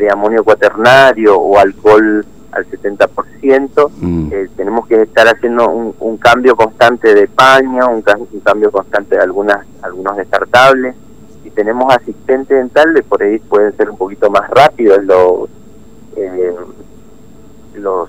de 0.00 0.10
amonio 0.10 0.42
cuaternario 0.42 1.38
o 1.38 1.58
alcohol 1.58 2.24
al 2.52 2.66
70%, 2.66 3.90
mm. 4.00 4.32
eh, 4.32 4.48
tenemos 4.56 4.86
que 4.86 5.02
estar 5.02 5.28
haciendo 5.28 5.68
un, 5.68 6.16
cambio 6.16 6.56
constante 6.56 7.14
de 7.14 7.28
paño, 7.28 7.88
un, 7.90 8.02
cambio 8.42 8.72
constante 8.72 9.16
de 9.16 9.22
algunas 9.22 9.64
algunos 9.82 10.16
descartables. 10.16 10.96
Si 11.44 11.50
tenemos 11.50 11.94
asistente 11.94 12.54
dental, 12.54 13.04
por 13.08 13.22
ahí 13.22 13.38
pueden 13.38 13.76
ser 13.76 13.90
un 13.90 13.98
poquito 13.98 14.30
más 14.30 14.48
rápidos 14.50 15.04
los, 15.04 15.48
eh, 16.16 16.54
los 17.74 18.08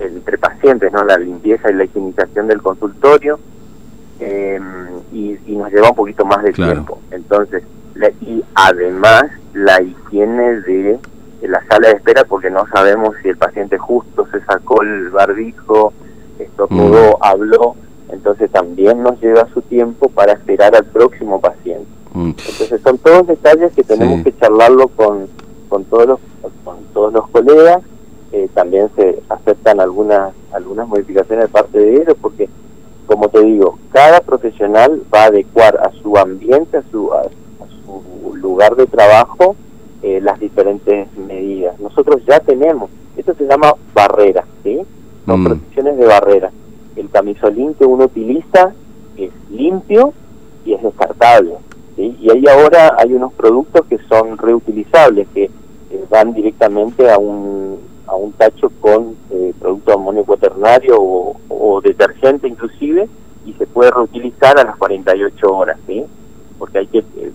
entre 0.00 0.38
pacientes, 0.38 0.92
¿no? 0.92 1.04
la 1.04 1.18
limpieza 1.18 1.70
y 1.70 1.74
la 1.74 1.84
higienización 1.84 2.48
del 2.48 2.62
consultorio, 2.62 3.38
eh, 4.18 4.60
y, 5.12 5.38
nos 5.56 5.70
lleva 5.70 5.90
un 5.90 5.96
poquito 5.96 6.24
más 6.24 6.42
de 6.42 6.52
tiempo. 6.52 7.00
Entonces, 7.10 7.62
y 8.20 8.44
además 8.54 9.24
la 9.54 9.82
higiene 9.82 10.60
de, 10.60 10.98
la 11.42 11.64
sala 11.66 11.88
de 11.88 11.94
espera 11.94 12.24
porque 12.24 12.50
no 12.50 12.66
sabemos 12.68 13.14
si 13.22 13.28
el 13.28 13.36
paciente 13.36 13.78
justo 13.78 14.26
se 14.30 14.40
sacó 14.44 14.82
el 14.82 15.10
barbijo, 15.10 15.92
estornudó, 16.38 17.12
mm. 17.12 17.16
habló, 17.20 17.76
entonces 18.10 18.50
también 18.50 19.02
nos 19.02 19.20
lleva 19.20 19.48
su 19.52 19.62
tiempo 19.62 20.08
para 20.08 20.32
esperar 20.32 20.74
al 20.74 20.84
próximo 20.84 21.40
paciente. 21.40 21.86
Mm. 22.14 22.28
Entonces 22.30 22.80
son 22.82 22.98
todos 22.98 23.26
detalles 23.26 23.72
que 23.72 23.84
tenemos 23.84 24.22
que 24.22 24.36
charlarlo 24.36 24.88
con, 24.88 25.28
con, 25.68 25.84
todos 25.84 26.06
los, 26.06 26.20
con 26.64 26.76
todos 26.92 27.12
los 27.12 27.28
colegas, 27.28 27.82
eh, 28.32 28.48
también 28.54 28.88
se 28.96 29.22
aceptan 29.28 29.80
algunas, 29.80 30.32
algunas 30.52 30.88
modificaciones 30.88 31.46
de 31.46 31.52
parte 31.52 31.78
de 31.78 31.96
ellos 31.96 32.16
porque 32.20 32.48
como 33.06 33.28
te 33.28 33.40
digo, 33.40 33.78
cada 33.92 34.20
profesional 34.20 35.02
va 35.12 35.24
a 35.24 35.26
adecuar 35.26 35.76
a 35.76 35.90
su 36.02 36.16
ambiente, 36.16 36.78
a 36.78 36.82
su, 36.90 37.10
lugar 38.34 38.76
de 38.76 38.86
trabajo 38.86 39.56
eh, 40.02 40.20
las 40.20 40.40
diferentes 40.40 41.08
medidas. 41.16 41.78
Nosotros 41.80 42.22
ya 42.26 42.40
tenemos, 42.40 42.90
esto 43.16 43.34
se 43.34 43.46
llama 43.46 43.74
barrera, 43.94 44.44
¿sí? 44.62 44.80
Son 45.26 45.40
mm. 45.40 45.44
protecciones 45.44 45.96
de 45.96 46.06
barrera. 46.06 46.50
El 46.96 47.08
camisolín 47.10 47.74
que 47.74 47.84
uno 47.84 48.04
utiliza 48.04 48.72
es 49.16 49.30
limpio 49.50 50.12
y 50.64 50.74
es 50.74 50.82
descartable. 50.82 51.54
Y 51.96 52.30
ahí 52.30 52.44
ahora 52.48 52.96
hay 52.98 53.12
unos 53.12 53.32
productos 53.34 53.86
que 53.86 53.98
son 54.08 54.38
reutilizables, 54.38 55.28
que 55.34 55.44
eh, 55.44 56.04
van 56.08 56.32
directamente 56.32 57.10
a 57.10 57.18
un, 57.18 57.78
a 58.06 58.16
un 58.16 58.32
tacho 58.32 58.72
con 58.80 59.14
eh, 59.30 59.52
producto 59.60 59.92
amonio 59.92 60.24
cuaternario 60.24 60.96
o, 60.98 61.80
detergente 61.82 62.48
inclusive, 62.48 63.08
y 63.44 63.52
se 63.54 63.66
puede 63.66 63.90
reutilizar 63.90 64.58
a 64.58 64.64
las 64.64 64.76
48 64.76 65.46
horas, 65.54 65.78
¿sí? 65.86 66.04
Porque 66.58 66.78
hay 66.78 66.86
que, 66.86 66.98
eh, 66.98 67.32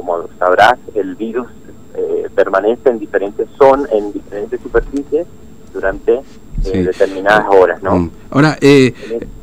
como 0.00 0.26
sabrás, 0.38 0.78
el 0.94 1.14
virus 1.14 1.46
eh, 1.94 2.26
permanece 2.34 2.88
en 2.88 2.98
diferentes 2.98 3.46
zonas, 3.58 3.90
en 3.92 4.12
diferentes 4.12 4.58
superficies 4.62 5.26
durante 5.74 6.20
determinadas 6.64 7.46
horas, 7.50 7.82
¿no? 7.82 7.98
Mm. 7.98 8.10
Ahora, 8.30 8.56
eh, 8.60 8.94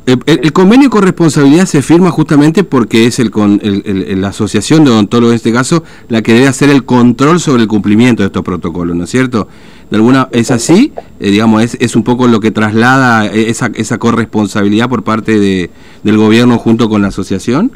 el, 0.06 0.52
convenio 0.52 0.88
de 0.88 0.90
corresponsabilidad 0.90 1.66
se 1.66 1.82
firma 1.82 2.10
justamente 2.10 2.64
porque 2.64 3.06
es 3.06 3.18
el, 3.18 3.30
con, 3.30 3.60
el, 3.62 4.20
la 4.20 4.28
asociación 4.28 4.84
de 4.84 4.90
odontólogos 4.90 5.32
en 5.32 5.36
este 5.36 5.52
caso 5.52 5.84
la 6.08 6.22
que 6.22 6.32
debe 6.32 6.48
hacer 6.48 6.70
el 6.70 6.84
control 6.84 7.38
sobre 7.38 7.62
el 7.62 7.68
cumplimiento 7.68 8.22
de 8.22 8.28
estos 8.28 8.42
protocolos, 8.42 8.96
¿no 8.96 9.04
es 9.04 9.10
cierto? 9.10 9.48
De 9.90 9.96
alguna 9.96 10.28
es 10.32 10.50
así, 10.50 10.92
eh, 11.20 11.30
digamos, 11.30 11.62
es, 11.62 11.76
es 11.80 11.94
un 11.94 12.02
poco 12.02 12.26
lo 12.26 12.40
que 12.40 12.50
traslada 12.50 13.26
esa, 13.26 13.70
esa 13.74 13.98
corresponsabilidad 13.98 14.88
por 14.88 15.04
parte 15.04 15.38
de, 15.38 15.70
del 16.02 16.16
gobierno 16.16 16.58
junto 16.58 16.88
con 16.88 17.02
la 17.02 17.08
asociación. 17.08 17.70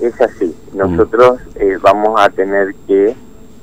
Es 0.00 0.20
así. 0.20 0.52
Nosotros 0.74 1.40
eh, 1.56 1.78
vamos 1.80 2.20
a 2.20 2.30
tener 2.30 2.74
que 2.86 3.14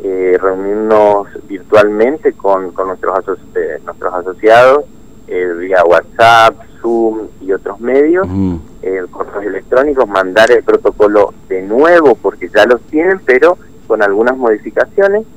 eh, 0.04 0.38
reunirnos 0.42 1.28
virtualmente 1.48 2.34
con, 2.34 2.72
con 2.72 2.88
nuestros, 2.88 3.26
nuestros 3.84 4.14
asociados 4.14 4.86
eh, 5.32 5.54
vía 5.60 5.84
WhatsApp, 5.84 6.56
Zoom 6.82 7.28
y 7.40 7.52
otros 7.52 7.80
medios, 7.80 8.28
eh, 8.82 9.04
correos 9.12 9.46
electrónicos, 9.46 10.10
mandar 10.10 10.50
el 10.50 10.64
protocolo 10.64 11.36
de 11.48 11.62
nuevo 11.62 12.16
porque 12.16 12.50
ya 12.50 12.66
los 12.66 12.82
tienen, 12.84 13.20
pero 13.24 13.56
con 13.86 14.02
algunas 14.02 14.36
modificaciones. 14.36 15.28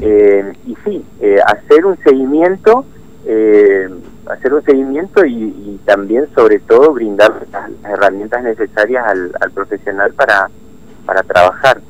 Eh, 0.00 0.52
y 0.66 0.76
sí, 0.84 1.04
hacer 1.46 1.86
un 1.86 1.96
seguimiento, 1.98 2.84
hacer 3.22 4.54
un 4.54 4.64
seguimiento 4.64 5.24
y, 5.24 5.80
también, 5.84 6.26
sobre 6.34 6.58
todo, 6.58 6.92
brindar 6.92 7.46
las, 7.52 7.70
herramientas 7.84 8.42
necesarias 8.42 9.06
al, 9.06 9.32
al 9.40 9.50
profesional 9.52 10.14
para, 10.14 10.50
para 11.08 11.22
trabajar. 11.22 11.80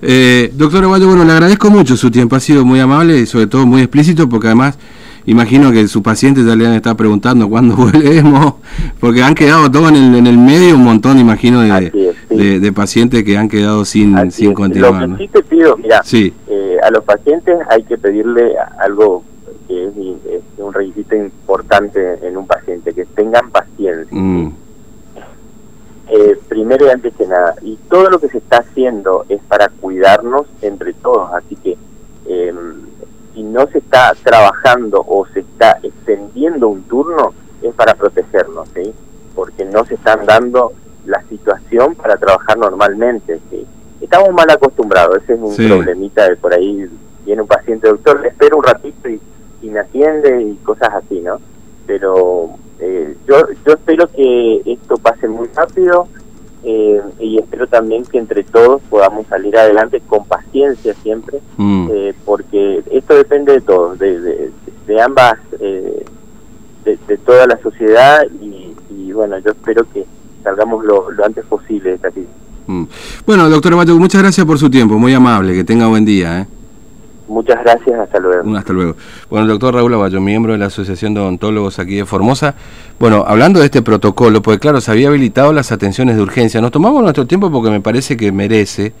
Eh, 0.00 0.50
doctor 0.54 0.84
Aguayo, 0.84 1.06
bueno, 1.06 1.24
le 1.24 1.32
agradezco 1.32 1.70
mucho 1.70 1.98
su 1.98 2.10
tiempo, 2.10 2.34
ha 2.34 2.40
sido 2.40 2.64
muy 2.64 2.80
amable 2.80 3.18
y 3.18 3.26
sobre 3.26 3.46
todo 3.46 3.66
muy 3.66 3.82
explícito 3.82 4.26
porque 4.26 4.46
además 4.48 4.78
imagino 5.26 5.70
que 5.70 5.86
sus 5.86 6.02
pacientes 6.02 6.46
ya 6.46 6.56
le 6.56 6.66
han 6.66 6.72
estado 6.72 6.96
preguntando 6.96 7.46
cuándo 7.48 7.76
volvemos, 7.92 8.54
porque 9.00 9.22
han 9.22 9.34
quedado 9.34 9.70
todos 9.70 9.92
en 9.92 10.26
el, 10.26 10.38
medio 10.38 10.76
un 10.76 10.84
montón, 10.84 11.18
imagino, 11.18 11.60
de, 11.60 12.72
pacientes 12.74 13.22
que 13.22 13.36
han 13.36 13.50
quedado 13.50 13.84
sin, 13.84 14.30
sin 14.30 14.54
continuar. 14.54 15.06
Lo 15.06 15.16
que 15.18 15.24
sí 15.24 15.28
te 15.28 15.42
pido, 15.42 15.76
mira, 15.76 16.02
eh, 16.10 16.76
a 16.82 16.90
los 16.90 17.04
pacientes 17.04 17.58
hay 17.68 17.82
que 17.82 17.98
pedirle 17.98 18.54
algo 18.78 19.24
que 19.68 19.84
es, 19.84 19.92
un 20.56 20.72
requisito 20.72 21.16
importante 21.16 22.00
en 22.26 22.38
un 22.38 22.46
paciente, 22.46 22.94
que 22.94 23.04
tengan 23.04 23.50
paciencia. 23.50 24.08
Mm. 24.10 24.63
Eh, 26.16 26.38
primero 26.48 26.86
y 26.86 26.90
antes 26.90 27.12
que 27.16 27.26
nada, 27.26 27.56
y 27.60 27.74
todo 27.90 28.08
lo 28.08 28.20
que 28.20 28.28
se 28.28 28.38
está 28.38 28.58
haciendo 28.58 29.26
es 29.28 29.42
para 29.48 29.68
cuidarnos 29.68 30.46
entre 30.62 30.92
todos, 30.92 31.32
así 31.32 31.56
que 31.56 31.76
eh, 32.26 32.54
si 33.34 33.42
no 33.42 33.66
se 33.66 33.78
está 33.78 34.14
trabajando 34.22 35.04
o 35.04 35.26
se 35.26 35.40
está 35.40 35.80
extendiendo 35.82 36.68
un 36.68 36.84
turno, 36.84 37.34
es 37.62 37.74
para 37.74 37.94
protegernos, 37.94 38.68
¿sí? 38.76 38.94
porque 39.34 39.64
no 39.64 39.84
se 39.86 39.94
están 39.94 40.24
dando 40.24 40.72
la 41.04 41.20
situación 41.24 41.96
para 41.96 42.16
trabajar 42.16 42.58
normalmente. 42.58 43.40
¿sí? 43.50 43.66
Estamos 44.00 44.32
mal 44.32 44.48
acostumbrados, 44.48 45.16
ese 45.20 45.34
es 45.34 45.40
un 45.40 45.56
problemita 45.56 46.28
de 46.28 46.36
por 46.36 46.54
ahí 46.54 46.88
viene 47.26 47.42
un 47.42 47.48
paciente 47.48 47.88
doctor, 47.88 48.20
le 48.20 48.28
espero 48.28 48.58
un 48.58 48.62
ratito 48.62 49.08
y, 49.08 49.20
y 49.62 49.68
me 49.68 49.80
atiende 49.80 50.42
y 50.42 50.54
cosas 50.62 50.90
así, 50.94 51.18
¿no? 51.18 51.40
Pero 51.88 52.50
eh, 52.80 53.16
yo, 53.28 53.36
yo 53.66 53.72
espero 53.72 54.08
que 54.08 54.62
esto 54.66 54.96
pase 54.96 55.28
muy 55.28 55.48
rápido 55.54 56.08
eh, 56.64 57.00
y 57.20 57.38
espero 57.38 57.66
también 57.66 58.04
que 58.04 58.18
entre 58.18 58.42
todos 58.42 58.82
podamos 58.90 59.26
salir 59.26 59.56
adelante 59.56 60.02
con 60.06 60.24
paciencia 60.24 60.94
siempre, 60.94 61.40
mm. 61.56 61.88
eh, 61.92 62.14
porque 62.24 62.82
esto 62.90 63.14
depende 63.14 63.52
de 63.52 63.60
todos, 63.60 63.98
de, 63.98 64.50
de, 64.86 65.00
ambas, 65.00 65.38
de, 65.58 66.04
toda 67.24 67.46
la 67.46 67.58
sociedad 67.58 68.22
y, 68.40 69.12
bueno, 69.12 69.38
yo 69.38 69.52
espero 69.52 69.86
que 69.92 70.04
salgamos 70.42 70.84
lo, 70.84 71.06
antes 71.24 71.44
posible 71.44 71.90
de 71.90 71.96
esta 71.96 72.10
crisis. 72.10 72.30
Mm. 72.66 72.84
Bueno, 73.26 73.48
doctor 73.48 73.76
Bato, 73.76 73.96
muchas 73.96 74.22
gracias 74.22 74.46
por 74.46 74.58
su 74.58 74.68
tiempo, 74.68 74.98
muy 74.98 75.14
amable, 75.14 75.54
que 75.54 75.64
tenga 75.64 75.86
buen 75.86 76.04
día. 76.04 76.40
¿eh? 76.40 76.46
Muchas 77.26 77.62
gracias, 77.64 77.98
hasta 77.98 78.18
luego. 78.18 78.56
Hasta 78.56 78.72
luego. 78.72 78.96
Bueno, 79.30 79.44
el 79.44 79.50
doctor 79.50 79.74
Raúl 79.74 79.94
Avallo, 79.94 80.20
miembro 80.20 80.52
de 80.52 80.58
la 80.58 80.66
Asociación 80.66 81.14
de 81.14 81.20
Odontólogos 81.20 81.78
aquí 81.78 81.96
de 81.96 82.04
Formosa. 82.04 82.54
Bueno, 82.98 83.24
hablando 83.26 83.60
de 83.60 83.66
este 83.66 83.82
protocolo, 83.82 84.42
pues 84.42 84.58
claro, 84.58 84.80
se 84.80 84.90
había 84.90 85.08
habilitado 85.08 85.52
las 85.52 85.72
atenciones 85.72 86.16
de 86.16 86.22
urgencia. 86.22 86.60
Nos 86.60 86.70
tomamos 86.70 87.02
nuestro 87.02 87.26
tiempo 87.26 87.50
porque 87.50 87.70
me 87.70 87.80
parece 87.80 88.16
que 88.16 88.30
merece 88.30 88.92